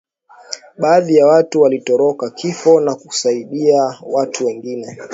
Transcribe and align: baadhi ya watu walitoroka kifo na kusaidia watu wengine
baadhi 0.77 1.15
ya 1.15 1.25
watu 1.27 1.61
walitoroka 1.61 2.29
kifo 2.29 2.79
na 2.79 2.95
kusaidia 2.95 3.97
watu 4.01 4.45
wengine 4.45 4.97